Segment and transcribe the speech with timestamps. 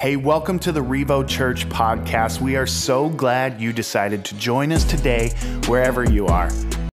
[0.00, 2.40] Hey, welcome to the Revo Church podcast.
[2.40, 5.28] We are so glad you decided to join us today,
[5.66, 6.50] wherever you are.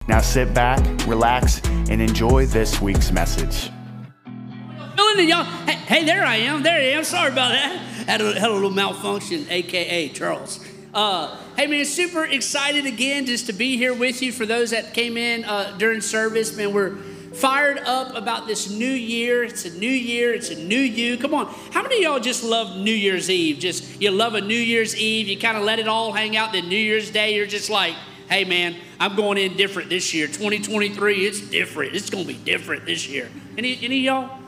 [0.10, 3.72] Now sit back, relax, and enjoy this week's message.
[4.98, 6.64] Hey, hey, there I am.
[6.64, 7.06] There I am.
[7.06, 7.78] Sorry about that.
[8.08, 10.60] Had a, had a little malfunction, aka Charles.
[10.94, 14.34] Uh, hey, man, super excited again just to be here with you.
[14.34, 16.98] For those that came in uh, during service, man, we're
[17.38, 19.44] fired up about this new year.
[19.44, 21.18] It's a new year, it's a new you.
[21.18, 21.46] Come on.
[21.72, 23.60] How many of y'all just love New Year's Eve?
[23.60, 26.54] Just you love a New Year's Eve, you kind of let it all hang out.
[26.54, 27.96] Then New Year's Day, you're just like,
[28.30, 30.28] hey man, I'm going in different this year.
[30.28, 31.96] 2023, it's different.
[31.96, 33.30] It's gonna be different this year.
[33.58, 34.40] Any any y'all?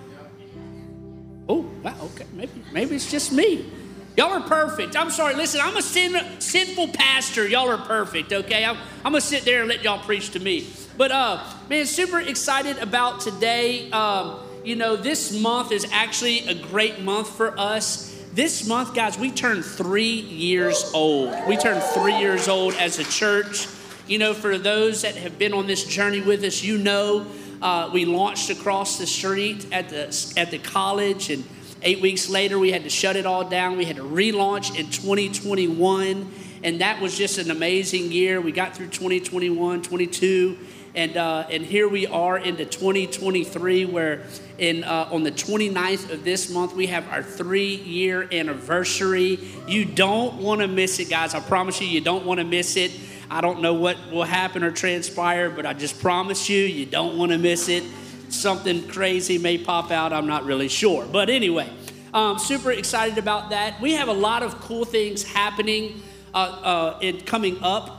[1.48, 2.26] Oh, wow, okay.
[2.34, 3.72] Maybe maybe it's just me.
[4.18, 4.98] Y'all are perfect.
[4.98, 5.34] I'm sorry.
[5.36, 7.48] Listen, I'm a sin, sinful pastor.
[7.48, 8.66] Y'all are perfect, okay?
[8.66, 10.68] I'm, I'm going to sit there and let y'all preach to me.
[11.00, 13.90] But uh, man, super excited about today.
[13.90, 18.22] Um, you know, this month is actually a great month for us.
[18.34, 21.34] This month, guys, we turned three years old.
[21.48, 23.66] We turned three years old as a church.
[24.08, 27.26] You know, for those that have been on this journey with us, you know,
[27.62, 31.46] uh, we launched across the street at the at the college, and
[31.82, 33.78] eight weeks later, we had to shut it all down.
[33.78, 36.30] We had to relaunch in 2021,
[36.62, 38.42] and that was just an amazing year.
[38.42, 40.58] We got through 2021, 22
[40.96, 44.24] and, uh, and here we are into 2023, where
[44.58, 49.40] in, uh, on the 29th of this month, we have our three year anniversary.
[49.68, 51.36] You don't want to miss it, guys.
[51.36, 52.92] I promise you, you don't want to miss it.
[53.30, 57.18] I don't know what will happen or transpire, but I just promise you, you don't
[57.18, 57.84] want to miss it.
[58.30, 61.06] Something crazy may pop out, I'm not really sure.
[61.06, 61.70] But anyway,
[62.14, 63.80] um, super excited about that.
[63.80, 66.02] We have a lot of cool things happening
[66.34, 67.99] uh, uh, in, coming up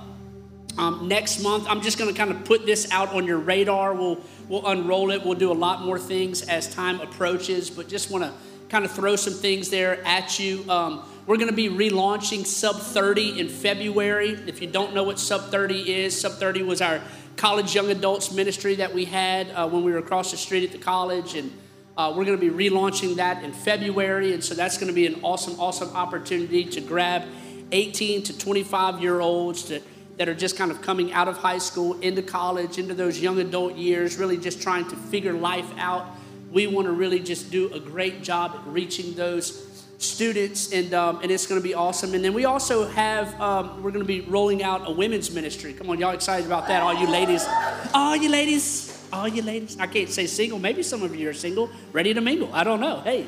[0.81, 3.93] um, next month, I'm just going to kind of put this out on your radar.
[3.93, 5.23] We'll, we'll unroll it.
[5.23, 8.33] We'll do a lot more things as time approaches, but just want to
[8.71, 10.65] kind of throw some things there at you.
[10.71, 14.31] Um, we're going to be relaunching Sub 30 in February.
[14.47, 17.03] If you don't know what Sub 30 is, Sub 30 was our
[17.37, 20.73] college young adults ministry that we had uh, when we were across the street at
[20.73, 21.35] the college.
[21.35, 21.53] And
[21.99, 24.33] uh, we're going to be relaunching that in February.
[24.33, 27.25] And so that's going to be an awesome, awesome opportunity to grab
[27.71, 29.83] 18 to 25 year olds to
[30.21, 33.41] that are just kind of coming out of high school into college, into those young
[33.41, 36.05] adult years, really just trying to figure life out.
[36.53, 41.21] We want to really just do a great job at reaching those students, and, um,
[41.23, 42.13] and it's going to be awesome.
[42.13, 45.73] And then we also have, um, we're going to be rolling out a women's ministry.
[45.73, 46.83] Come on, y'all excited about that?
[46.83, 47.47] All you ladies,
[47.95, 49.79] all you ladies, all you ladies.
[49.81, 50.59] I can't say single.
[50.59, 52.51] Maybe some of you are single, ready to mingle.
[52.53, 53.01] I don't know.
[53.01, 53.27] Hey,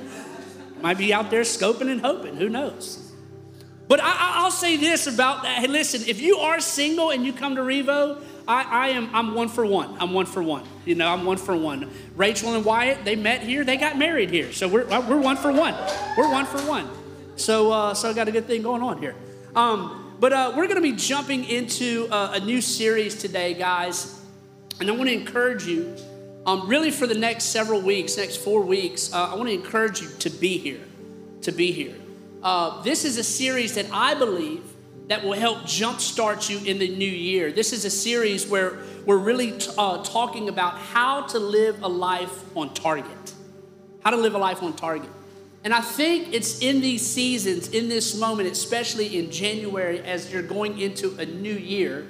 [0.82, 2.36] might be out there scoping and hoping.
[2.36, 3.01] Who knows?
[3.88, 5.58] But I, will say this about that.
[5.58, 9.34] Hey, listen, if you are single and you come to Revo, I, I, am I'm
[9.34, 9.96] one for one.
[10.00, 10.64] I'm one for one.
[10.84, 11.90] You know, I'm one for one.
[12.16, 14.52] Rachel and Wyatt, they met here, they got married here.
[14.52, 15.74] So we're, uh, we're one for one.
[16.16, 16.88] We're one for one.
[17.36, 19.14] So uh, so I got a good thing going on here.
[19.54, 24.20] Um, but uh, we're going to be jumping into uh, a new series today, guys.
[24.80, 25.96] And I want to encourage you,
[26.46, 30.00] um, really for the next several weeks, next four weeks, uh, I want to encourage
[30.00, 30.80] you to be here,
[31.42, 31.94] to be here.
[32.42, 34.64] Uh, this is a series that I believe
[35.06, 37.52] that will help jumpstart you in the new year.
[37.52, 41.88] This is a series where we're really t- uh, talking about how to live a
[41.88, 43.34] life on target.
[44.02, 45.10] How to live a life on target.
[45.62, 50.42] And I think it's in these seasons, in this moment, especially in January, as you're
[50.42, 52.08] going into a new year.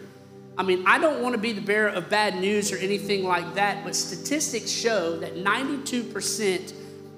[0.56, 3.54] I mean, I don't want to be the bearer of bad news or anything like
[3.54, 6.72] that, but statistics show that 92%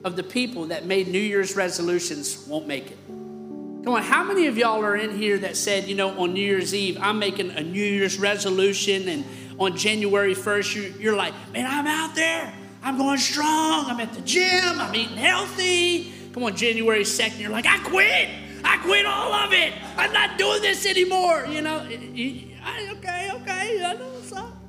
[0.05, 2.99] of the people that made New Year's resolutions won't make it.
[3.07, 6.41] Come on, how many of y'all are in here that said, you know, on New
[6.41, 9.25] Year's Eve, I'm making a New Year's resolution, and
[9.59, 12.53] on January 1st, you're, like, man, I'm out there.
[12.83, 13.87] I'm going strong.
[13.87, 14.81] I'm at the gym.
[14.81, 16.13] I'm eating healthy.
[16.33, 18.29] Come on, January 2nd, you're like, I quit.
[18.65, 19.75] I quit all of it.
[19.97, 21.47] I'm not doing this anymore.
[21.47, 24.64] You know, okay, okay, I know what's up.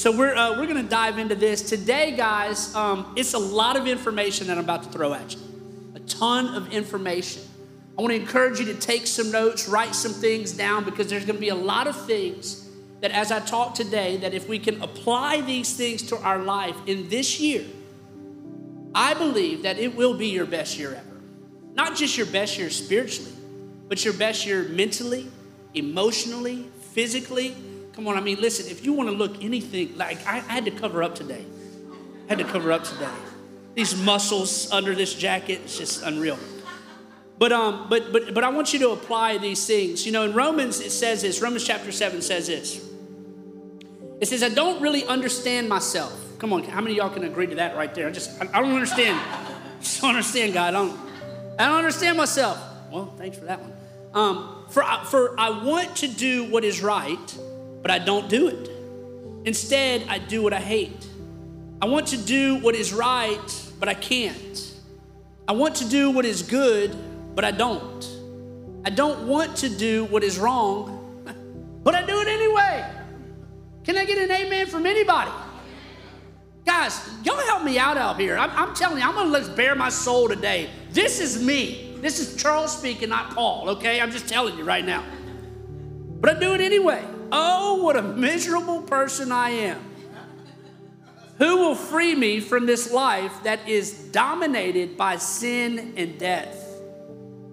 [0.00, 1.60] So we're, uh, we're going to dive into this.
[1.60, 5.40] Today, guys, um, it's a lot of information that I'm about to throw at you.
[5.94, 7.42] A ton of information.
[7.98, 11.26] I want to encourage you to take some notes, write some things down, because there's
[11.26, 12.66] going to be a lot of things
[13.02, 16.76] that as I talk today, that if we can apply these things to our life
[16.86, 17.66] in this year,
[18.94, 21.20] I believe that it will be your best year ever.
[21.74, 23.34] Not just your best year spiritually,
[23.86, 25.30] but your best year mentally,
[25.74, 27.54] emotionally, physically,
[27.92, 30.64] Come on, I mean, listen, if you want to look anything, like I, I had
[30.66, 31.44] to cover up today.
[32.26, 33.10] I had to cover up today.
[33.74, 36.38] These muscles under this jacket, it's just unreal.
[37.38, 40.04] But um, but but but I want you to apply these things.
[40.04, 41.40] You know, in Romans it says this.
[41.40, 42.86] Romans chapter seven says this.
[44.20, 47.54] It says, "I don't really understand myself." Come on, how many y'all can agree to
[47.54, 48.08] that right there?
[48.08, 49.18] I just I, I don't understand.
[49.18, 50.74] I just don't understand God.
[50.74, 50.98] I don't.
[51.58, 52.58] I don't understand myself.
[52.90, 53.72] Well, thanks for that one.
[54.12, 57.38] Um, for, for I want to do what is right,
[57.82, 58.70] but I don't do it.
[59.44, 61.06] Instead, I do what I hate.
[61.82, 64.74] I want to do what is right, but I can't.
[65.48, 66.94] I want to do what is good,
[67.34, 68.06] but I don't.
[68.84, 71.24] I don't want to do what is wrong,
[71.82, 72.84] but I do it anyway.
[73.84, 75.30] Can I get an amen from anybody?
[76.66, 78.36] Guys, y'all help me out out here.
[78.36, 80.68] I'm, I'm telling you, I'm gonna let's bare my soul today.
[80.92, 81.96] This is me.
[82.00, 84.00] This is Charles speaking, not Paul, okay?
[84.00, 85.04] I'm just telling you right now.
[86.20, 87.04] But I do it anyway.
[87.32, 89.84] Oh, what a miserable person I am.
[91.38, 96.56] Who will free me from this life that is dominated by sin and death?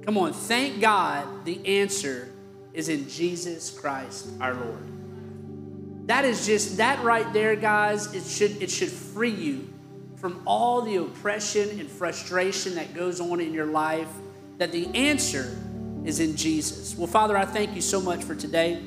[0.05, 2.33] Come on, thank God the answer
[2.73, 6.07] is in Jesus Christ our Lord.
[6.07, 8.13] That is just that right there, guys.
[8.13, 9.73] It should it should free you
[10.15, 14.09] from all the oppression and frustration that goes on in your life.
[14.57, 15.57] That the answer
[16.05, 16.95] is in Jesus.
[16.97, 18.81] Well, Father, I thank you so much for today.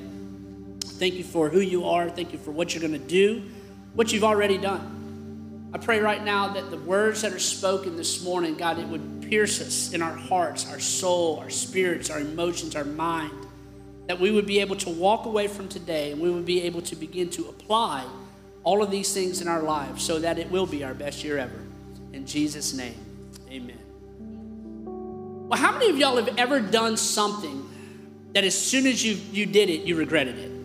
[0.80, 2.10] Thank you for who you are.
[2.10, 3.42] Thank you for what you're going to do,
[3.94, 5.70] what you've already done.
[5.72, 9.22] I pray right now that the words that are spoken this morning, God, it would
[9.22, 13.32] pierce us in our hearts, our soul, our spirits, our emotions, our mind.
[14.08, 16.82] That we would be able to walk away from today and we would be able
[16.82, 18.04] to begin to apply
[18.64, 21.38] all of these things in our lives so that it will be our best year
[21.38, 21.60] ever.
[22.12, 22.96] In Jesus' name,
[23.48, 23.78] amen.
[25.48, 27.68] Well, how many of y'all have ever done something
[28.32, 30.59] that as soon as you, you did it, you regretted it?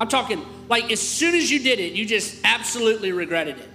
[0.00, 3.68] I'm talking like as soon as you did it, you just absolutely regretted it.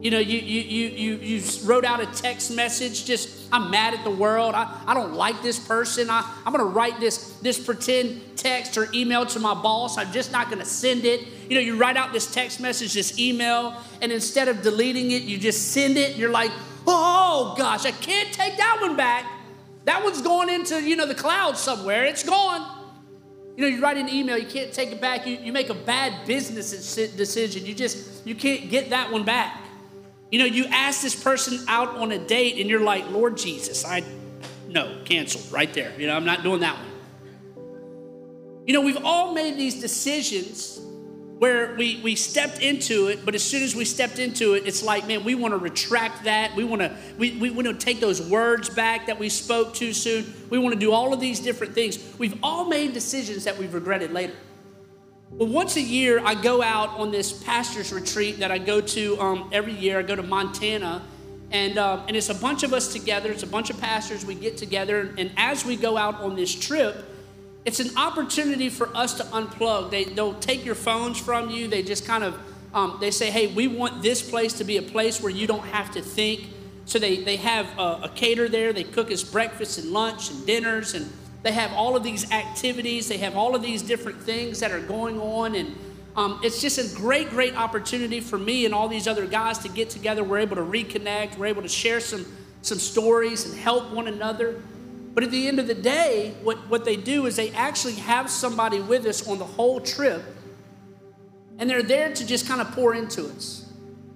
[0.00, 3.94] You know, you you you you you wrote out a text message, just I'm mad
[3.94, 4.54] at the world.
[4.54, 6.08] I, I don't like this person.
[6.08, 9.98] I, I'm gonna write this this pretend text or email to my boss.
[9.98, 11.26] I'm just not gonna send it.
[11.48, 15.22] You know, you write out this text message, this email, and instead of deleting it,
[15.22, 16.16] you just send it.
[16.16, 16.52] You're like,
[16.86, 19.26] oh gosh, I can't take that one back.
[19.84, 22.04] That one's going into, you know, the cloud somewhere.
[22.04, 22.81] It's gone.
[23.56, 25.26] You know, you write an email, you can't take it back.
[25.26, 27.66] You, you make a bad business decision.
[27.66, 29.60] You just, you can't get that one back.
[30.30, 33.84] You know, you ask this person out on a date and you're like, Lord Jesus,
[33.84, 34.02] I,
[34.68, 35.92] no, canceled right there.
[35.98, 36.86] You know, I'm not doing that one.
[38.66, 40.80] You know, we've all made these decisions
[41.42, 44.80] where we, we stepped into it, but as soon as we stepped into it, it's
[44.80, 46.54] like, man, we want to retract that.
[46.54, 49.92] We want to we, we want to take those words back that we spoke too
[49.92, 50.32] soon.
[50.50, 51.98] We want to do all of these different things.
[52.16, 54.34] We've all made decisions that we've regretted later.
[55.30, 59.20] Well, once a year, I go out on this pastor's retreat that I go to
[59.20, 59.98] um, every year.
[59.98, 61.02] I go to Montana,
[61.50, 63.32] and, um, and it's a bunch of us together.
[63.32, 64.24] It's a bunch of pastors.
[64.24, 67.11] We get together, and as we go out on this trip,
[67.64, 69.90] it's an opportunity for us to unplug.
[69.90, 71.68] They, they'll take your phones from you.
[71.68, 72.38] They just kind of,
[72.74, 75.66] um, they say, hey, we want this place to be a place where you don't
[75.66, 76.48] have to think.
[76.86, 78.72] So they, they have a, a cater there.
[78.72, 80.94] They cook us breakfast and lunch and dinners.
[80.94, 81.12] And
[81.42, 83.08] they have all of these activities.
[83.08, 85.54] They have all of these different things that are going on.
[85.54, 85.76] And
[86.16, 89.68] um, it's just a great, great opportunity for me and all these other guys to
[89.68, 90.24] get together.
[90.24, 91.38] We're able to reconnect.
[91.38, 92.26] We're able to share some,
[92.62, 94.60] some stories and help one another.
[95.14, 98.30] But at the end of the day, what, what they do is they actually have
[98.30, 100.22] somebody with us on the whole trip,
[101.58, 103.70] and they're there to just kind of pour into us.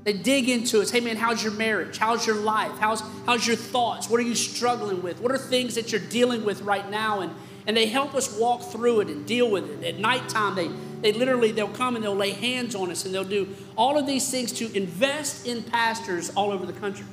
[0.04, 0.90] They dig into us.
[0.90, 1.98] Hey, man, how's your marriage?
[1.98, 2.70] How's your life?
[2.78, 4.08] How's, how's your thoughts?
[4.08, 5.20] What are you struggling with?
[5.20, 7.20] What are things that you're dealing with right now?
[7.20, 7.34] And,
[7.66, 9.84] and they help us walk through it and deal with it.
[9.94, 10.70] At nighttime, they,
[11.00, 14.06] they literally, they'll come and they'll lay hands on us and they'll do all of
[14.06, 17.04] these things to invest in pastors all over the country.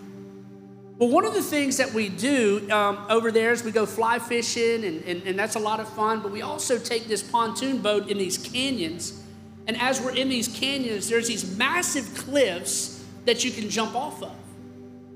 [0.97, 4.19] Well, one of the things that we do um, over there is we go fly
[4.19, 7.79] fishing, and, and, and that's a lot of fun, but we also take this pontoon
[7.79, 9.23] boat in these canyons.
[9.65, 14.21] And as we're in these canyons, there's these massive cliffs that you can jump off
[14.21, 14.35] of.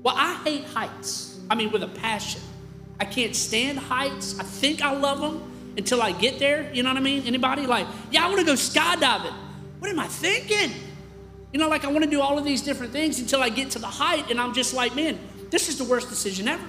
[0.02, 1.38] Well, I hate heights.
[1.48, 2.40] I mean, with a passion.
[2.98, 4.38] I can't stand heights.
[4.40, 6.72] I think I love them until I get there.
[6.74, 7.22] You know what I mean?
[7.24, 9.34] Anybody like, yeah, I want to go skydiving.
[9.78, 10.72] What am I thinking?
[11.52, 13.70] You know, like I want to do all of these different things until I get
[13.70, 15.18] to the height, and I'm just like, man,
[15.50, 16.64] this is the worst decision ever.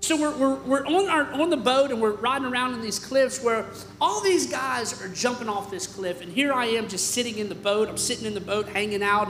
[0.00, 2.98] So we're, we're, we're on, our, on the boat and we're riding around in these
[2.98, 3.66] cliffs where
[4.00, 6.22] all these guys are jumping off this cliff.
[6.22, 7.88] And here I am just sitting in the boat.
[7.88, 9.28] I'm sitting in the boat hanging out.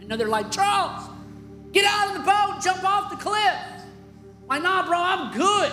[0.00, 1.08] And they're like, Charles,
[1.72, 3.54] get out of the boat, jump off the cliff.
[4.48, 5.72] Like, nah, bro, I'm good.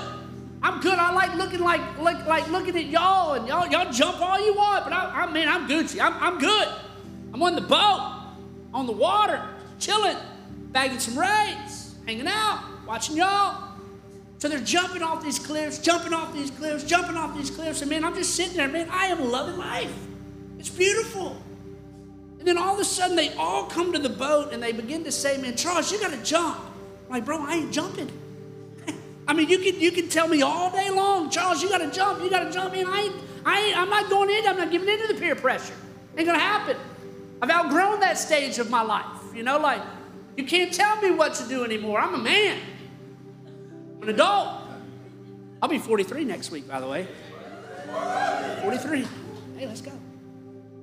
[0.63, 0.95] I'm good.
[0.95, 4.55] I like looking like, like, like looking at y'all and y'all, y'all jump all you
[4.55, 6.01] want, but I, I mean, I'm Gucci.
[6.01, 6.67] I'm, I'm good.
[7.33, 8.35] I'm on the boat,
[8.73, 10.17] on the water, chilling,
[10.71, 13.69] bagging some rays hanging out, watching y'all.
[14.39, 17.81] So they're jumping off these cliffs, jumping off these cliffs, jumping off these cliffs.
[17.81, 19.93] And man, I'm just sitting there, man, I am loving life.
[20.57, 21.39] It's beautiful.
[22.39, 25.03] And then all of a sudden, they all come to the boat and they begin
[25.03, 26.57] to say, man, Charles, you got to jump.
[27.05, 28.09] I'm like, bro, I ain't jumping.
[29.27, 31.91] I mean, you can you can tell me all day long, Charles, you got to
[31.91, 32.87] jump, you got to jump in.
[32.87, 34.47] I ain't, I ain't, I'm not going in.
[34.47, 35.75] I'm not giving in to the peer pressure.
[36.17, 36.75] Ain't gonna happen.
[37.39, 39.05] I've outgrown that stage of my life.
[39.35, 39.81] You know, like
[40.37, 41.99] you can't tell me what to do anymore.
[41.99, 42.59] I'm a man.
[43.97, 44.49] I'm an adult.
[45.61, 47.07] I'll be 43 next week, by the way.
[48.61, 49.05] 43.
[49.57, 49.91] Hey, let's go.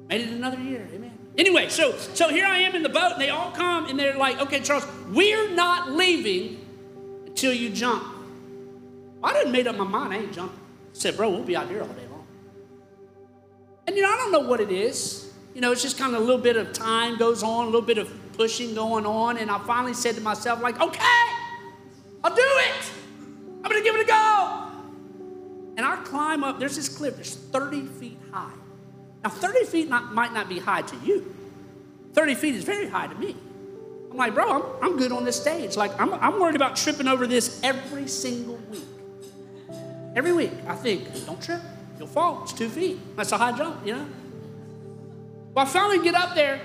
[0.08, 0.86] Made it another year.
[0.92, 1.16] Amen.
[1.38, 4.16] Anyway, so so here I am in the boat, and they all come and they're
[4.16, 6.64] like, okay, Charles, we're not leaving
[7.26, 8.04] until you jump.
[9.22, 10.58] I didn't made up my mind, I ain't jumping.
[10.58, 12.26] I said, bro, we'll be out here all day long.
[13.86, 15.30] And you know, I don't know what it is.
[15.54, 17.82] You know, it's just kind of a little bit of time goes on, a little
[17.82, 21.26] bit of pushing going on, and I finally said to myself, like, okay,
[22.22, 22.90] I'll do it.
[23.56, 24.62] I'm gonna give it a go.
[25.76, 28.52] And I climb up, there's this cliff that's 30 feet high.
[29.22, 31.34] Now, 30 feet not, might not be high to you.
[32.14, 33.36] 30 feet is very high to me.
[34.10, 35.76] I'm like, bro, I'm, I'm good on this stage.
[35.76, 38.84] Like, I'm, I'm worried about tripping over this every single week.
[40.14, 41.60] Every week, I think, don't trip,
[41.98, 42.42] you'll fall.
[42.44, 42.98] It's two feet.
[43.16, 44.06] That's a high jump, you know?
[45.52, 46.60] Well, I finally get up there,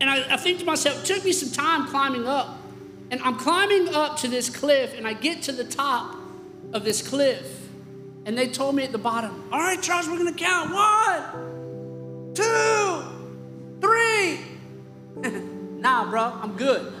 [0.00, 2.58] and I, I think to myself, it took me some time climbing up.
[3.10, 6.16] And I'm climbing up to this cliff, and I get to the top
[6.72, 7.68] of this cliff.
[8.24, 10.72] And they told me at the bottom, all right, Charles, we're gonna count.
[10.72, 13.02] One, two,
[13.80, 14.40] three.
[15.80, 16.92] nah, bro, I'm good.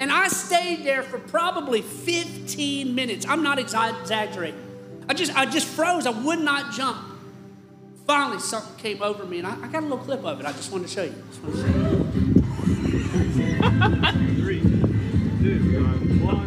[0.00, 3.26] And I stayed there for probably 15 minutes.
[3.28, 4.60] I'm not exaggerating.
[5.08, 6.06] I just, I just froze.
[6.06, 6.98] I would not jump.
[8.06, 10.46] Finally, something came over me, and I, I got a little clip of it.
[10.46, 11.83] I just wanted to show you.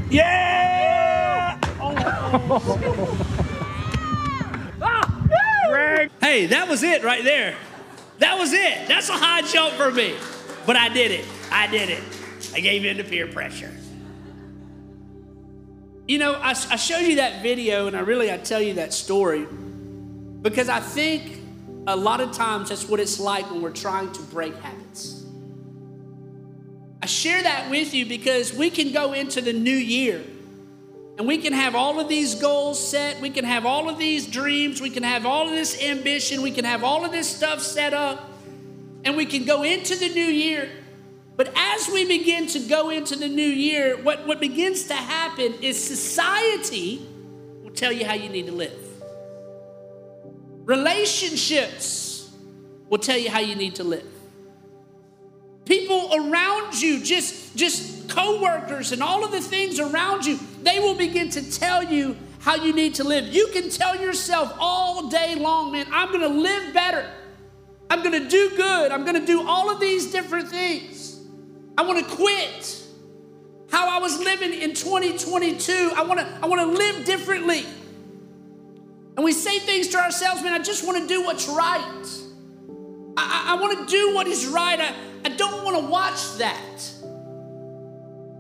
[0.09, 1.59] Yeah!
[6.21, 7.55] Hey, that was it right there.
[8.19, 8.87] That was it.
[8.87, 10.15] That's a high jump for me.
[10.65, 11.25] But I did it.
[11.51, 12.03] I did it.
[12.53, 13.73] I gave in to peer pressure.
[16.07, 18.93] You know, I, I showed you that video, and I really I tell you that
[18.93, 19.47] story
[20.41, 21.39] because I think
[21.87, 25.26] a lot of times that's what it's like when we're trying to break habits.
[27.07, 30.23] Share that with you because we can go into the new year
[31.17, 33.19] and we can have all of these goals set.
[33.21, 34.81] We can have all of these dreams.
[34.81, 36.43] We can have all of this ambition.
[36.43, 38.29] We can have all of this stuff set up.
[39.03, 40.69] And we can go into the new year.
[41.35, 45.55] But as we begin to go into the new year, what, what begins to happen
[45.61, 47.01] is society
[47.63, 48.77] will tell you how you need to live.
[50.65, 52.31] Relationships
[52.89, 54.16] will tell you how you need to live.
[55.67, 60.95] People around you, just, just coworkers and all of the things around you, they will
[60.95, 63.27] begin to tell you how you need to live.
[63.27, 67.11] You can tell yourself all day long, man, I'm gonna live better.
[67.89, 68.93] I'm gonna do good.
[68.93, 71.19] I'm gonna do all of these different things.
[71.77, 72.83] I wanna quit
[73.69, 75.91] how I was living in 2022.
[75.97, 77.65] I wanna, I wanna live differently.
[79.17, 82.07] And we say things to ourselves, man, I just wanna do what's right.
[83.17, 84.79] I, I, I wanna do what is right.
[84.79, 84.93] I,
[85.25, 86.91] I don't wanna watch that.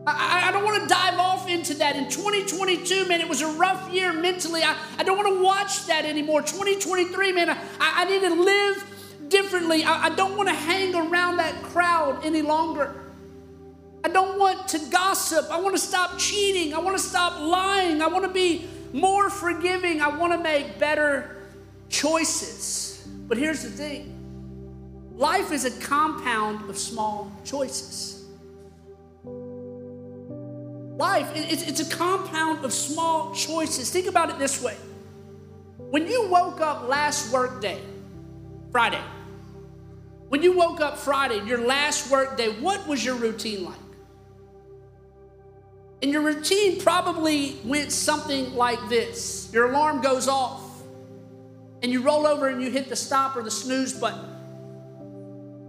[0.07, 1.97] I, I don't want to dive off into that.
[1.97, 4.63] In 2022, man, it was a rough year mentally.
[4.63, 6.41] I, I don't want to watch that anymore.
[6.41, 8.85] 2023, man, I, I need to live
[9.27, 9.83] differently.
[9.83, 13.03] I, I don't want to hang around that crowd any longer.
[14.03, 15.47] I don't want to gossip.
[15.51, 16.73] I want to stop cheating.
[16.73, 18.01] I want to stop lying.
[18.01, 19.99] I want to be more forgiving.
[19.99, 21.49] I want to make better
[21.89, 23.05] choices.
[23.27, 24.16] But here's the thing
[25.17, 28.25] life is a compound of small choices.
[30.97, 33.89] Life, it's, a compound of small choices.
[33.89, 34.75] Think about it this way.
[35.77, 37.79] When you woke up last work day,
[38.71, 39.01] Friday,
[40.29, 43.75] when you woke up Friday, your last work day, what was your routine like?
[46.01, 50.63] And your routine probably went something like this your alarm goes off,
[51.81, 54.36] and you roll over and you hit the stop or the snooze button.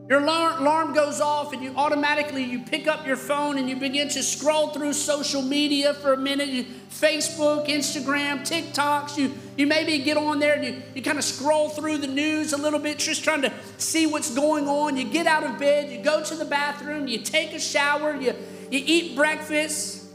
[0.09, 4.09] Your alarm goes off and you automatically you pick up your phone and you begin
[4.09, 6.67] to scroll through social media for a minute.
[6.89, 9.19] Facebook, Instagram, TikToks.
[9.19, 12.55] You, you maybe get on there and you, you kind of scroll through the news
[12.55, 14.97] a little bit, just trying to see what's going on.
[14.97, 18.35] You get out of bed, you go to the bathroom, you take a shower, you,
[18.71, 20.07] you eat breakfast,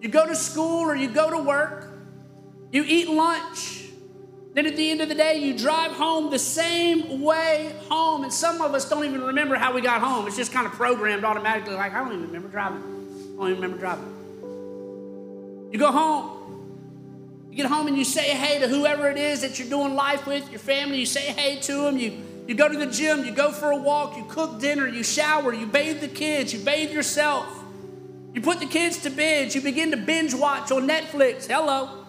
[0.00, 1.92] you go to school or you go to work,
[2.72, 3.85] you eat lunch.
[4.56, 8.24] Then at the end of the day, you drive home the same way home.
[8.24, 10.26] And some of us don't even remember how we got home.
[10.26, 12.78] It's just kind of programmed automatically, like, I don't even remember driving.
[12.78, 15.68] I don't even remember driving.
[15.72, 17.48] You go home.
[17.50, 20.26] You get home and you say hey to whoever it is that you're doing life
[20.26, 21.00] with, your family.
[21.00, 21.98] You say hey to them.
[21.98, 23.26] You, you go to the gym.
[23.26, 24.16] You go for a walk.
[24.16, 24.88] You cook dinner.
[24.88, 25.52] You shower.
[25.52, 26.54] You bathe the kids.
[26.54, 27.46] You bathe yourself.
[28.32, 31.46] You put the kids to bed, you begin to binge watch on Netflix.
[31.46, 32.05] Hello.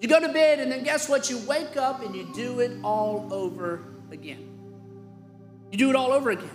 [0.00, 1.28] You go to bed, and then guess what?
[1.28, 4.48] You wake up and you do it all over again.
[5.70, 6.50] You do it all over again.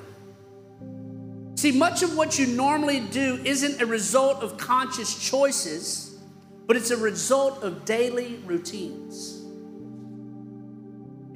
[1.55, 6.17] See, much of what you normally do isn't a result of conscious choices,
[6.67, 9.35] but it's a result of daily routines.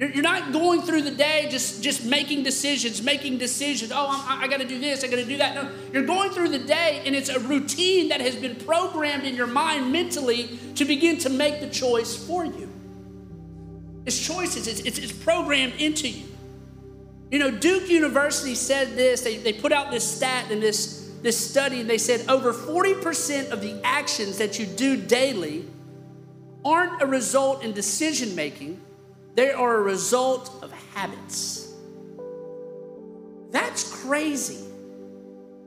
[0.00, 3.92] You're not going through the day just, just making decisions, making decisions.
[3.94, 5.54] Oh, I'm, i got to do this, I got to do that.
[5.54, 9.34] No, you're going through the day, and it's a routine that has been programmed in
[9.34, 12.66] your mind mentally to begin to make the choice for you.
[14.06, 16.28] It's choices, it's, it's, it's programmed into you.
[17.30, 21.36] You know, Duke University said this, they, they put out this stat in this, this
[21.36, 25.66] study, and they said over 40% of the actions that you do daily
[26.64, 28.80] aren't a result in decision making
[29.40, 31.72] they are a result of habits.
[33.50, 34.66] That's crazy.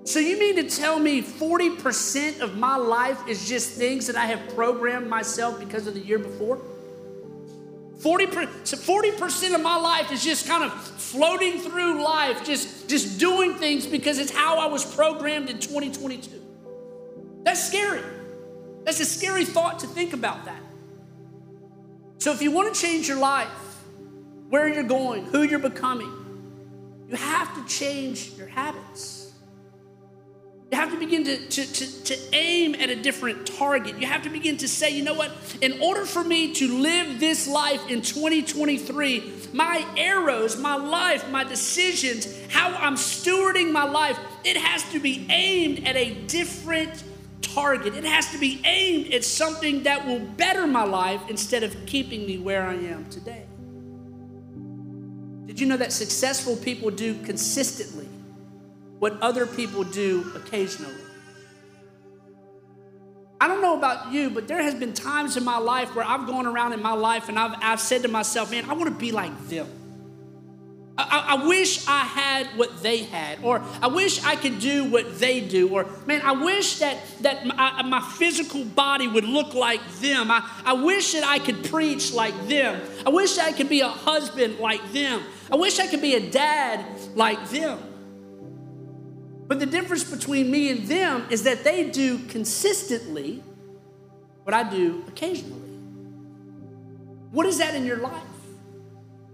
[0.03, 4.27] So, you mean to tell me 40% of my life is just things that I
[4.27, 6.62] have programmed myself because of the year before?
[7.98, 13.18] 40%, so 40% of my life is just kind of floating through life, just, just
[13.18, 16.30] doing things because it's how I was programmed in 2022.
[17.44, 18.03] That's scary.
[18.84, 20.62] That's a scary thought to think about that.
[22.24, 23.50] So, if you want to change your life,
[24.48, 26.10] where you're going, who you're becoming,
[27.10, 29.34] you have to change your habits.
[30.72, 34.00] You have to begin to, to, to, to, aim at a different target.
[34.00, 35.34] You have to begin to say, you know what?
[35.60, 41.44] In order for me to live this life in 2023, my arrows, my life, my
[41.44, 47.03] decisions, how I'm stewarding my life, it has to be aimed at a different
[47.53, 47.95] target.
[47.95, 52.25] It has to be aimed at something that will better my life instead of keeping
[52.25, 53.45] me where I am today.
[55.45, 58.07] Did you know that successful people do consistently
[59.00, 60.95] what other people do occasionally?
[63.39, 66.25] I don't know about you, but there has been times in my life where I've
[66.25, 68.97] gone around in my life and I've, I've said to myself, man, I want to
[68.97, 69.67] be like them.
[70.95, 75.19] I, I, wish I had what they had, or I wish I could do what
[75.19, 79.82] they do, or man, I wish that, that my, my physical body would look like
[80.01, 80.29] them.
[80.29, 82.79] I, I wish that I could preach like them.
[83.08, 85.23] I wish I could be a husband like them.
[85.51, 87.79] I wish I could be a dad like them.
[89.47, 93.43] But the difference between me and them is that they do consistently
[94.43, 95.60] what I do occasionally.
[97.32, 98.21] What is that in your life?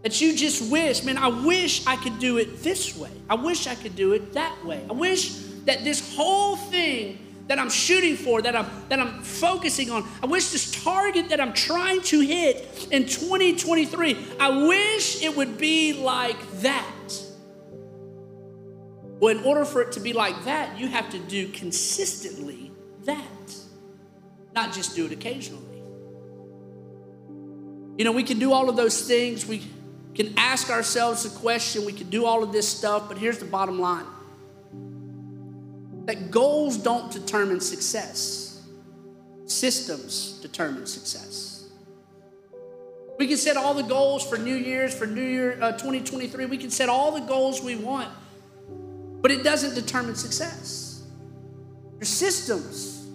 [0.02, 3.12] That you just wish, man, I wish I could do it this way.
[3.30, 4.82] I wish I could do it that way.
[4.90, 5.30] I wish
[5.66, 10.28] that this whole thing that I'm shooting for, that I'm that I'm focusing on, I
[10.28, 15.94] wish this target that I'm trying to hit in 2023, I wish it would be
[15.94, 16.86] like that.
[19.20, 22.72] Well, in order for it to be like that, you have to do consistently
[23.04, 23.56] that,
[24.56, 25.66] not just do it occasionally.
[27.98, 29.46] You know, we can do all of those things.
[29.46, 29.64] We
[30.20, 33.46] can ask ourselves the question, we can do all of this stuff, but here's the
[33.46, 34.06] bottom line
[36.06, 38.62] that goals don't determine success,
[39.46, 41.70] systems determine success.
[43.18, 46.46] We can set all the goals for New Year's, for New Year uh, 2023.
[46.48, 48.10] We can set all the goals we want,
[49.22, 51.04] but it doesn't determine success.
[51.94, 53.08] Your systems,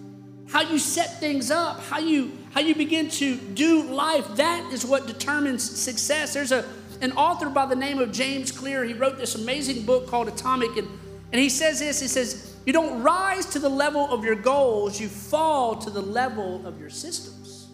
[0.47, 4.85] how you set things up, how you how you begin to do life, that is
[4.85, 6.33] what determines success.
[6.33, 6.63] There's a
[7.01, 8.83] an author by the name of James Clear.
[8.83, 10.77] He wrote this amazing book called Atomic.
[10.77, 10.87] And,
[11.31, 14.99] and he says this he says, You don't rise to the level of your goals,
[14.99, 17.67] you fall to the level of your systems.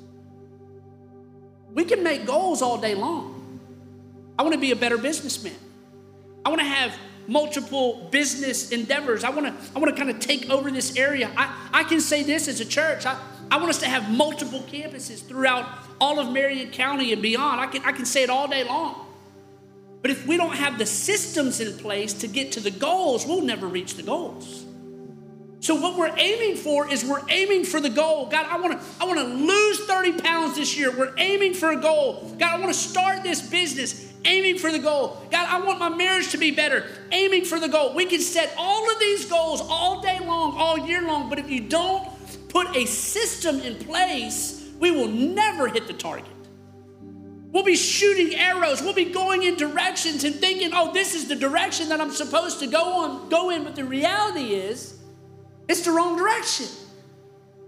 [1.73, 3.59] We can make goals all day long.
[4.37, 5.55] I want to be a better businessman.
[6.45, 6.93] I want to have
[7.27, 9.23] multiple business endeavors.
[9.23, 11.31] I want to I want to kind of take over this area.
[11.37, 13.05] I, I can say this as a church.
[13.05, 13.17] I,
[13.51, 15.67] I want us to have multiple campuses throughout
[15.99, 17.59] all of Marion County and beyond.
[17.59, 19.07] I can, I can say it all day long.
[20.01, 23.41] But if we don't have the systems in place to get to the goals, we'll
[23.41, 24.65] never reach the goals.
[25.59, 28.25] So what we're aiming for is we're aiming for the goal.
[28.25, 30.91] God, I want to I want to lose 30 pounds this year.
[30.91, 32.35] We're aiming for a goal.
[32.39, 35.21] God, I want to start this business aiming for the goal.
[35.29, 37.93] God, I want my marriage to be better, aiming for the goal.
[37.93, 41.49] We can set all of these goals all day long, all year long, but if
[41.49, 42.07] you don't
[42.49, 46.27] put a system in place, we will never hit the target.
[47.51, 48.81] We'll be shooting arrows.
[48.81, 52.59] We'll be going in directions and thinking, oh, this is the direction that I'm supposed
[52.59, 53.63] to go on, go in.
[53.65, 54.97] But the reality is,
[55.67, 56.67] it's the wrong direction.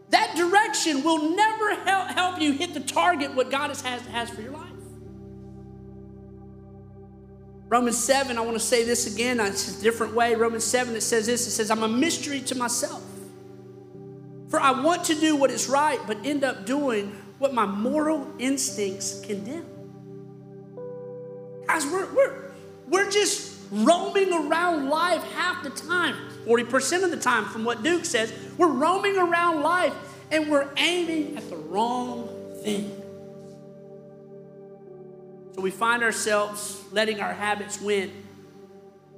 [0.10, 4.42] That direction will never help, help you hit the target what God has, has for
[4.42, 4.70] your life.
[7.68, 9.40] Romans 7, I want to say this again.
[9.40, 10.36] Uh, it's a different way.
[10.36, 13.04] Romans 7, it says this it says, I'm a mystery to myself.
[14.50, 17.08] For I want to do what is right, but end up doing
[17.40, 19.73] what my moral instincts condemn.
[21.74, 22.36] Guys, we're, we're,
[22.88, 28.06] we're just roaming around life half the time, 40% of the time, from what Duke
[28.06, 28.32] says.
[28.60, 29.96] We're roaming around life
[30.30, 32.30] and we're aiming at the wrong
[32.64, 32.92] thing.
[35.56, 38.12] So we find ourselves letting our habits win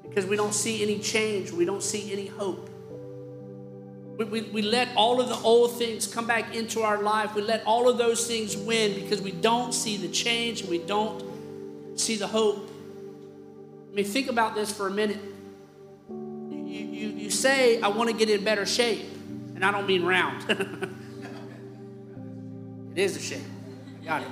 [0.08, 2.70] because we don't see any change, we don't see any hope.
[4.18, 7.36] We, we, we let all of the old things come back into our life.
[7.36, 10.78] We let all of those things win because we don't see the change and we
[10.78, 11.35] don't
[11.96, 12.70] see the hope.
[13.92, 15.20] I mean, think about this for a minute.
[16.10, 16.18] You,
[16.58, 19.06] you, you say, I want to get in better shape,
[19.56, 20.50] and I don't mean round.
[22.92, 23.42] it is a shape.
[24.02, 24.28] I got it.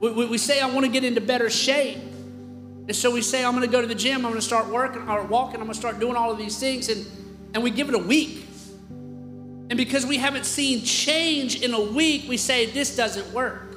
[0.00, 1.98] We, we, we say, I want to get into better shape.
[1.98, 4.68] And so we say, I'm going to go to the gym, I'm going to start
[4.68, 6.88] working or walking, I'm going to start doing all of these things.
[6.88, 7.06] And,
[7.52, 8.46] and we give it a week.
[8.88, 13.67] And because we haven't seen change in a week, we say, this doesn't work.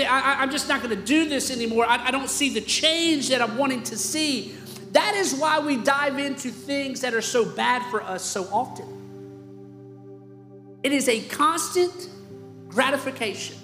[0.00, 1.86] I, am just not going to do this anymore.
[1.86, 4.54] I, I don't see the change that I'm wanting to see.
[4.92, 8.86] That is why we dive into things that are so bad for us so often.
[10.82, 12.08] It is a constant
[12.68, 13.56] gratification.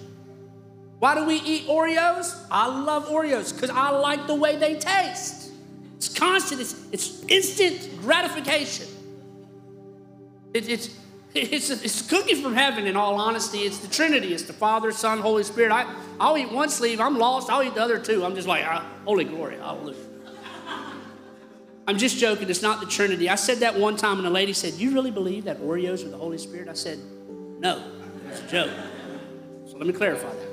[0.99, 2.47] Why do we eat Oreos?
[2.51, 5.53] I love Oreos because I like the way they taste.
[5.97, 8.87] It's constant, it's, it's instant gratification.
[10.53, 10.89] It, it's,
[11.35, 13.59] it's, it's cookie from heaven, in all honesty.
[13.59, 14.33] It's the Trinity.
[14.33, 15.73] It's the Father, Son, Holy Spirit.
[15.73, 17.01] I, I'll eat one sleeve.
[17.01, 17.51] I'm lost.
[17.51, 18.25] I'll eat the other two.
[18.25, 19.57] I'm just like, ah, holy glory.
[19.57, 19.97] Hallelujah.
[21.87, 22.49] I'm just joking.
[22.49, 23.29] It's not the Trinity.
[23.29, 26.09] I said that one time, and a lady said, You really believe that Oreos are
[26.09, 26.69] the Holy Spirit?
[26.69, 26.99] I said,
[27.59, 27.83] No,
[28.31, 28.71] it's a joke.
[29.67, 30.49] So let me clarify that.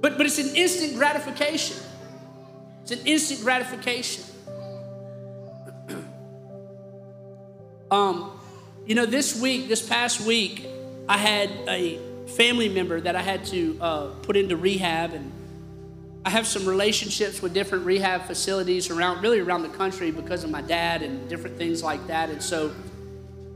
[0.00, 1.78] But, but it's an instant gratification.
[2.82, 4.22] It's an instant gratification.
[7.90, 8.35] um,
[8.86, 10.64] you know, this week, this past week,
[11.08, 15.32] I had a family member that I had to uh, put into rehab, and
[16.24, 20.50] I have some relationships with different rehab facilities around, really around the country, because of
[20.50, 22.30] my dad and different things like that.
[22.30, 22.72] And so,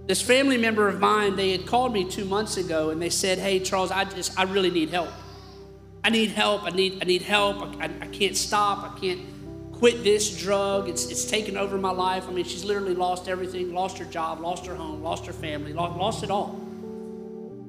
[0.07, 3.39] this family member of mine, they had called me two months ago, and they said,
[3.39, 5.11] "Hey, Charles, I just, I really need help.
[6.03, 6.65] I need help.
[6.65, 7.63] I need, I need help.
[7.63, 8.97] I, I, I can't stop.
[8.97, 9.21] I can't."
[9.81, 10.91] Quit this drug.
[10.91, 12.29] It's, it's taken over my life.
[12.29, 15.73] I mean, she's literally lost everything lost her job, lost her home, lost her family,
[15.73, 16.61] lost, lost it all.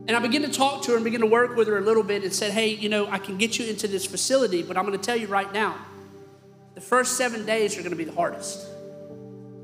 [0.08, 2.04] And I began to talk to her and begin to work with her a little
[2.04, 4.86] bit and said, hey, you know, I can get you into this facility, but I'm
[4.86, 5.78] going to tell you right now,
[6.76, 8.67] the first seven days are going to be the hardest.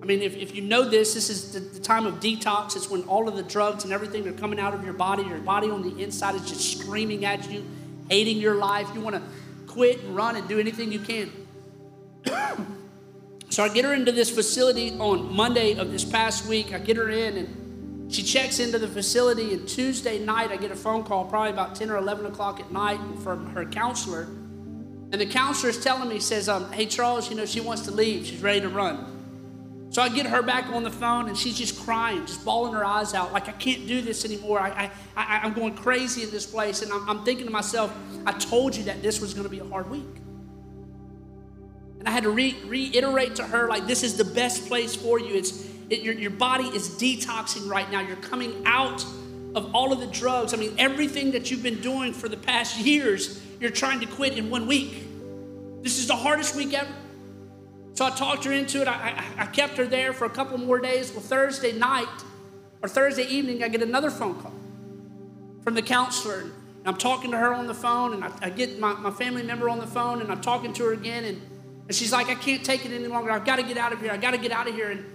[0.02, 2.78] I mean, if, if you know this, this is the, the time of detox.
[2.78, 5.24] It's when all of the drugs and everything are coming out of your body.
[5.24, 7.66] Your body on the inside is just screaming at you,
[8.10, 8.88] hating your life.
[8.94, 9.22] You want to
[9.66, 11.30] quit and run and do anything you can.
[13.50, 16.74] So I get her into this facility on Monday of this past week.
[16.74, 19.54] I get her in and she checks into the facility.
[19.54, 22.72] And Tuesday night, I get a phone call, probably about 10 or 11 o'clock at
[22.72, 24.24] night, from her counselor.
[25.12, 27.92] And the counselor is telling me, says, um, Hey, Charles, you know, she wants to
[27.92, 28.26] leave.
[28.26, 29.14] She's ready to run.
[29.90, 32.84] So I get her back on the phone and she's just crying, just bawling her
[32.84, 34.60] eyes out, like, I can't do this anymore.
[34.60, 36.82] I, I, I, am going crazy in this place.
[36.82, 39.60] And I'm, I'm thinking to myself, I told you that this was going to be
[39.60, 40.04] a hard week.
[42.08, 45.36] I had to re- reiterate to her, like, this is the best place for you.
[45.36, 48.00] It's it, your, your body is detoxing right now.
[48.00, 49.04] You're coming out
[49.56, 50.54] of all of the drugs.
[50.54, 54.38] I mean, everything that you've been doing for the past years, you're trying to quit
[54.38, 55.04] in one week.
[55.84, 56.90] This is the hardest week ever.
[57.94, 58.88] So I talked her into it.
[58.88, 58.94] I,
[59.38, 61.12] I, I kept her there for a couple more days.
[61.12, 62.08] Well, Thursday night
[62.82, 64.54] or Thursday evening, I get another phone call
[65.62, 66.40] from the counselor.
[66.40, 66.54] And
[66.86, 69.70] I'm talking to her on the phone, and I, I get my, my family member
[69.70, 71.26] on the phone, and I'm talking to her again.
[71.26, 71.42] And
[71.88, 73.32] and she's like, I can't take it any longer.
[73.32, 74.12] I've got to get out of here.
[74.12, 74.92] I've got to get out of here.
[74.92, 75.06] And,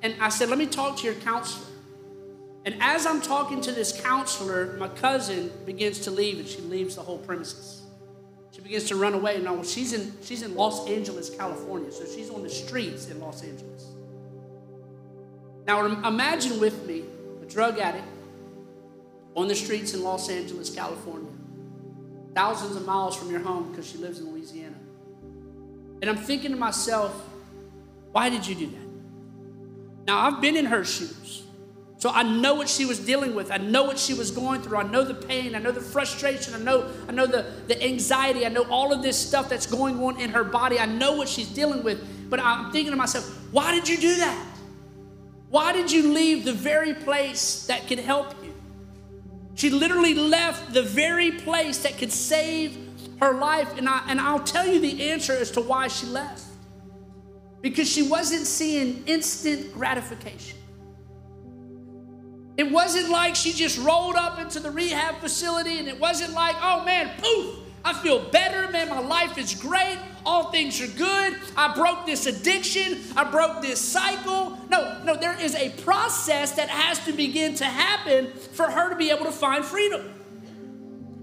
[0.00, 1.66] and I said, Let me talk to your counselor.
[2.64, 6.94] And as I'm talking to this counselor, my cousin begins to leave and she leaves
[6.94, 7.82] the whole premises.
[8.52, 9.36] She begins to run away.
[9.36, 11.90] And now, she's in, she's in Los Angeles, California.
[11.90, 13.86] So she's on the streets in Los Angeles.
[15.66, 17.02] Now, imagine with me
[17.42, 18.06] a drug addict
[19.34, 21.30] on the streets in Los Angeles, California,
[22.34, 24.76] thousands of miles from your home because she lives in Louisiana.
[26.02, 27.14] And I'm thinking to myself,
[28.10, 30.06] why did you do that?
[30.06, 31.44] Now, I've been in her shoes.
[31.98, 33.52] So I know what she was dealing with.
[33.52, 34.78] I know what she was going through.
[34.78, 35.54] I know the pain.
[35.54, 36.52] I know the frustration.
[36.54, 38.44] I know, I know the, the anxiety.
[38.44, 40.80] I know all of this stuff that's going on in her body.
[40.80, 42.28] I know what she's dealing with.
[42.28, 44.46] But I'm thinking to myself, why did you do that?
[45.50, 48.52] Why did you leave the very place that could help you?
[49.54, 52.81] She literally left the very place that could save
[53.22, 53.78] her life.
[53.78, 56.44] And, I, and I'll tell you the answer as to why she left.
[57.60, 60.58] Because she wasn't seeing instant gratification.
[62.56, 66.56] It wasn't like she just rolled up into the rehab facility and it wasn't like,
[66.60, 71.36] oh man, poof, I feel better, man, my life is great, all things are good,
[71.56, 74.58] I broke this addiction, I broke this cycle.
[74.70, 78.96] No, no, there is a process that has to begin to happen for her to
[78.96, 80.12] be able to find freedom.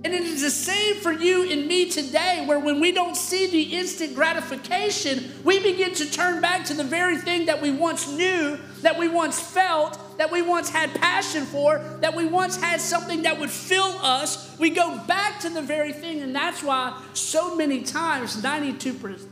[0.01, 3.47] And it is the same for you and me today, where when we don't see
[3.47, 8.09] the instant gratification, we begin to turn back to the very thing that we once
[8.09, 12.79] knew, that we once felt, that we once had passion for, that we once had
[12.79, 14.57] something that would fill us.
[14.57, 19.27] We go back to the very thing, and that's why so many times, 92%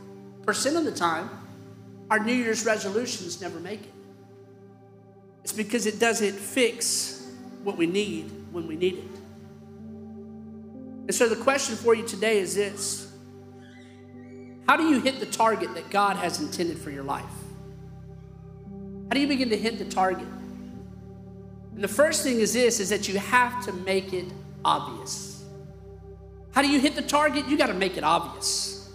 [0.76, 1.30] of the time,
[2.10, 3.92] our New Year's resolutions never make it.
[5.44, 7.26] It's because it doesn't fix
[7.64, 9.17] what we need when we need it.
[11.08, 13.10] And so the question for you today is this
[14.68, 17.24] How do you hit the target that God has intended for your life?
[19.08, 20.28] How do you begin to hit the target?
[21.74, 24.26] And the first thing is this is that you have to make it
[24.64, 25.44] obvious.
[26.52, 27.48] How do you hit the target?
[27.48, 28.90] You got to make it obvious.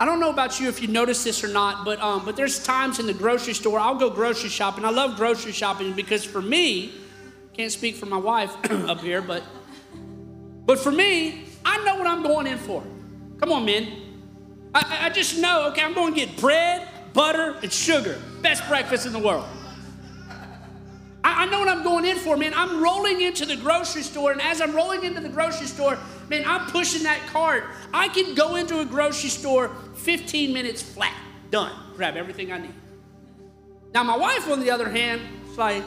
[0.00, 2.64] I don't know about you if you notice this or not, but um, but there's
[2.64, 4.86] times in the grocery store I'll go grocery shopping.
[4.86, 6.94] I love grocery shopping because for me,
[7.52, 8.56] can't speak for my wife
[8.88, 9.42] up here, but
[10.68, 12.84] but for me, I know what I'm going in for.
[13.40, 13.88] Come on, men.
[14.74, 18.20] I, I just know, okay, I'm going to get bread, butter, and sugar.
[18.42, 19.46] Best breakfast in the world.
[21.24, 22.52] I, know what I'm going in for, man.
[22.54, 26.44] I'm rolling into the grocery store, and as I'm rolling into the grocery store, man,
[26.46, 27.64] I'm pushing that cart.
[27.94, 31.14] I can go into a grocery store 15 minutes flat,
[31.50, 32.74] done, grab everything I need.
[33.94, 35.82] Now, my wife, on the other hand, is like,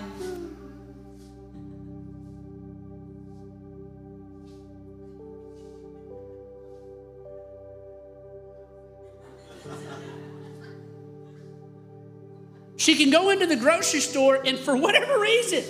[12.81, 15.63] She can go into the grocery store and for whatever reason,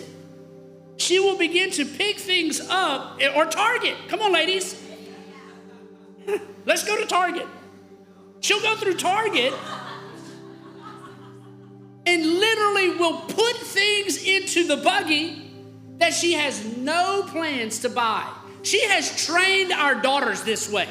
[0.96, 3.98] she will begin to pick things up or Target.
[4.08, 4.82] Come on, ladies.
[6.66, 7.48] Let's go to Target.
[8.40, 9.54] She'll go through Target
[12.06, 15.52] and literally will put things into the buggy
[15.98, 18.26] that she has no plans to buy.
[18.64, 20.88] She has trained our daughters this way.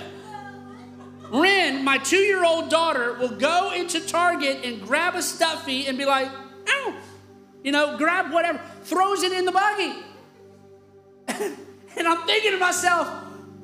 [1.82, 6.04] My two year old daughter, will go into Target and grab a stuffy and be
[6.04, 6.28] like,
[6.68, 6.94] ow,
[7.62, 9.94] you know, grab whatever, throws it in the buggy.
[11.96, 13.08] and I'm thinking to myself,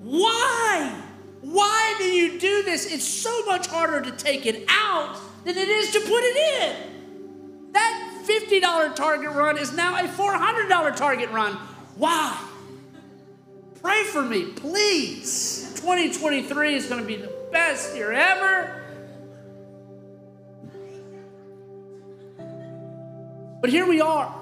[0.03, 1.03] why?
[1.41, 2.93] Why do you do this?
[2.93, 7.73] It's so much harder to take it out than it is to put it in.
[7.73, 11.53] That $50 Target run is now a $400 Target run.
[11.97, 12.43] Why?
[13.81, 15.73] Pray for me, please.
[15.77, 18.83] 2023 is going to be the best year ever.
[23.61, 24.33] But here we are.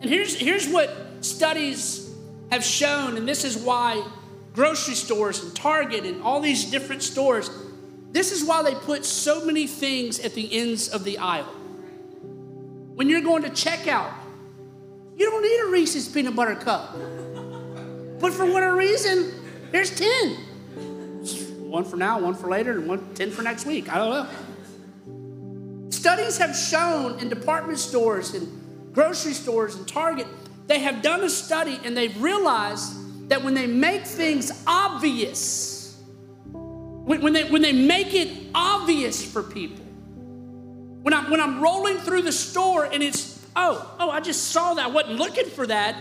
[0.00, 2.08] And here's, here's what studies
[2.50, 4.04] have shown, and this is why
[4.52, 7.50] grocery stores and Target and all these different stores,
[8.12, 11.44] this is why they put so many things at the ends of the aisle.
[12.94, 14.12] When you're going to checkout,
[15.16, 16.96] you don't need a Reese's peanut butter cup.
[18.20, 19.32] But for whatever reason,
[19.70, 20.36] there's 10
[21.70, 23.92] one for now, one for later, and one, 10 for next week.
[23.92, 25.90] I don't know.
[25.90, 30.26] Studies have shown in department stores and grocery stores and Target,
[30.66, 36.00] they have done a study and they've realized that when they make things obvious,
[36.52, 39.84] when, when, they, when they make it obvious for people,
[41.02, 44.74] when I'm, when I'm rolling through the store and it's, oh, oh, I just saw
[44.74, 45.96] that, I wasn't looking for that,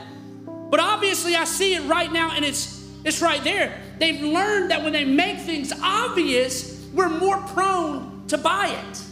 [0.69, 3.81] but obviously I see it right now and it's, it's right there.
[3.97, 9.03] They've learned that when they make things obvious, we're more prone to buy it.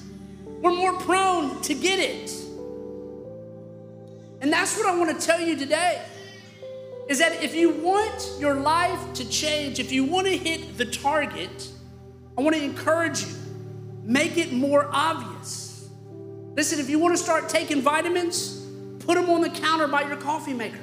[0.46, 2.32] We're more prone to get it.
[4.42, 6.02] And that's what I want to tell you today
[7.08, 10.86] is that if you want your life to change, if you want to hit the
[10.86, 11.70] target,
[12.38, 13.34] I want to encourage you
[14.04, 15.90] make it more obvious.
[16.56, 18.66] Listen, if you want to start taking vitamins,
[19.00, 20.80] put them on the counter by your coffee maker.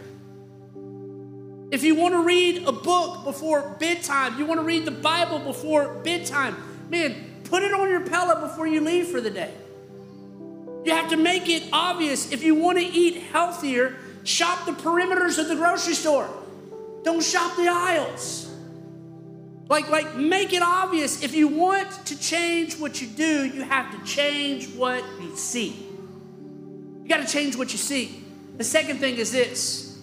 [1.74, 5.40] If you want to read a book before bedtime, you want to read the Bible
[5.40, 6.54] before bedtime,
[6.88, 9.52] man, put it on your pallet before you leave for the day.
[10.84, 12.30] You have to make it obvious.
[12.30, 16.30] If you want to eat healthier, shop the perimeters of the grocery store.
[17.02, 18.48] Don't shop the aisles.
[19.68, 21.24] Like, like, make it obvious.
[21.24, 25.70] If you want to change what you do, you have to change what you see.
[27.02, 28.22] You got to change what you see.
[28.58, 29.93] The second thing is this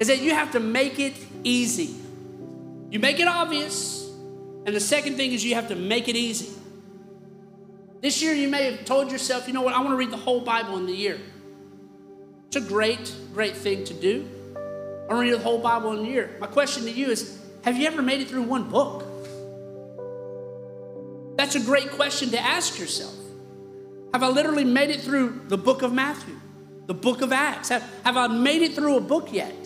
[0.00, 1.94] is that you have to make it easy.
[2.90, 4.10] You make it obvious,
[4.66, 6.48] and the second thing is you have to make it easy.
[8.00, 10.16] This year, you may have told yourself, you know what, I want to read the
[10.16, 11.20] whole Bible in the year.
[12.46, 14.26] It's a great, great thing to do.
[14.56, 16.36] I want to read the whole Bible in a year.
[16.40, 19.04] My question to you is Have you ever made it through one book?
[21.36, 23.14] That's a great question to ask yourself.
[24.14, 26.34] Have I literally made it through the book of Matthew,
[26.86, 27.68] the book of Acts?
[27.68, 29.59] Have, have I made it through a book yet?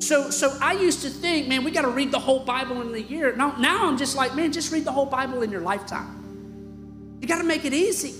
[0.00, 2.94] So, so I used to think, man, we got to read the whole Bible in
[2.94, 3.34] a year.
[3.34, 7.18] Now, now I'm just like, man, just read the whole Bible in your lifetime.
[7.20, 8.14] You got to make it easy.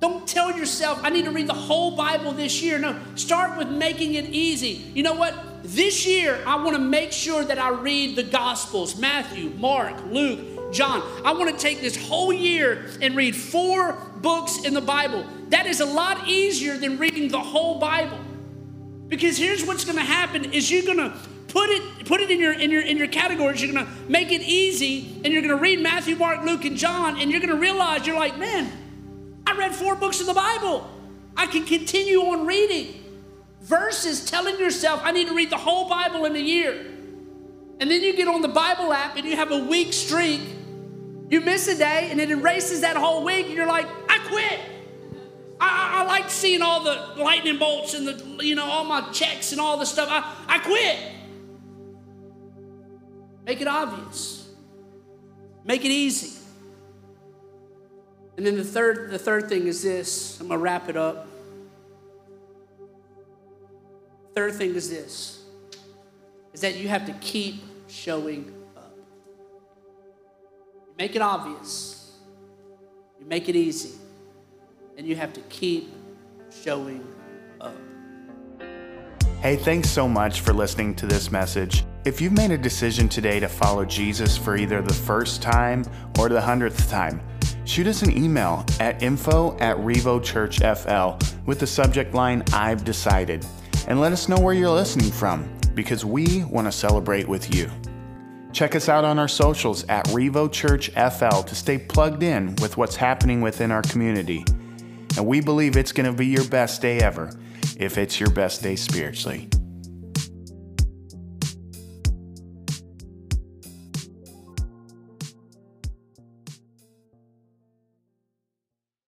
[0.00, 2.78] Don't tell yourself, I need to read the whole Bible this year.
[2.78, 4.90] No, start with making it easy.
[4.94, 5.34] You know what?
[5.64, 10.72] This year, I want to make sure that I read the Gospels Matthew, Mark, Luke,
[10.72, 11.02] John.
[11.24, 15.26] I want to take this whole year and read four books in the Bible.
[15.48, 18.18] That is a lot easier than reading the whole Bible.
[19.08, 21.16] Because here's what's going to happen is you're going to
[21.48, 24.30] put it put it in your in your in your categories you're going to make
[24.30, 27.52] it easy and you're going to read Matthew, Mark, Luke and John and you're going
[27.52, 28.70] to realize you're like, "Man,
[29.46, 30.88] I read four books of the Bible.
[31.36, 33.04] I can continue on reading."
[33.62, 36.72] Versus telling yourself, "I need to read the whole Bible in a year."
[37.80, 40.40] And then you get on the Bible app and you have a week streak.
[41.30, 44.77] You miss a day and it erases that whole week and you're like, "I quit."
[45.60, 49.52] I, I, like seeing all the lightning bolts and the, you know, all my checks
[49.52, 50.08] and all the stuff.
[50.10, 50.98] I, I quit.
[53.44, 54.48] Make it obvious.
[55.64, 56.38] Make it easy.
[58.36, 60.38] And then the third, the third thing is this.
[60.40, 61.26] I'm gonna wrap it up.
[64.34, 65.42] Third thing is this
[66.52, 68.94] is that you have to keep showing up.
[70.86, 72.16] You make it obvious.
[73.18, 73.98] You make it easy
[74.98, 75.94] and you have to keep
[76.50, 77.06] showing
[77.60, 77.74] up.
[79.40, 81.84] Hey, thanks so much for listening to this message.
[82.04, 85.84] If you've made a decision today to follow Jesus for either the first time
[86.18, 87.20] or the hundredth time,
[87.64, 93.46] shoot us an email at info at revochurchfl with the subject line I've decided
[93.86, 97.70] and let us know where you're listening from because we want to celebrate with you.
[98.52, 102.76] Check us out on our socials at Revo Church FL to stay plugged in with
[102.76, 104.44] what's happening within our community.
[105.18, 107.32] And we believe it's going to be your best day ever
[107.76, 109.48] if it's your best day spiritually.